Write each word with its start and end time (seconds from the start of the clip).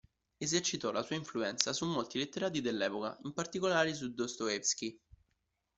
Esercitò 0.39 0.89
la 0.91 1.03
sua 1.03 1.15
influenza 1.15 1.73
su 1.73 1.85
molti 1.85 2.17
letterati 2.17 2.59
dell'epoca, 2.59 3.19
in 3.21 3.33
particolare 3.33 3.93
su 3.93 4.11
Dostoevskij. 4.11 4.97